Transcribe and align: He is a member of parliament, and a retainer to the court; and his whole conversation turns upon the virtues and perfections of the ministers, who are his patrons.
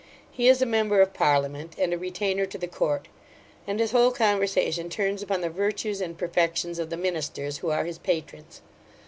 He 0.31 0.47
is 0.47 0.63
a 0.63 0.65
member 0.65 0.99
of 0.99 1.13
parliament, 1.13 1.75
and 1.77 1.93
a 1.93 1.97
retainer 1.99 2.47
to 2.47 2.57
the 2.57 2.65
court; 2.67 3.07
and 3.67 3.79
his 3.79 3.91
whole 3.91 4.09
conversation 4.09 4.89
turns 4.89 5.21
upon 5.21 5.41
the 5.41 5.49
virtues 5.51 6.01
and 6.01 6.17
perfections 6.17 6.79
of 6.79 6.89
the 6.89 6.97
ministers, 6.97 7.59
who 7.59 7.69
are 7.69 7.85
his 7.85 7.99
patrons. 7.99 8.63